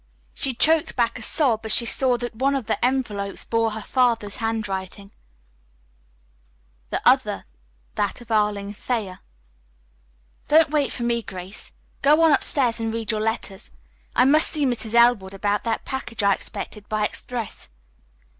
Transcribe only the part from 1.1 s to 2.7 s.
a sob as she saw that one of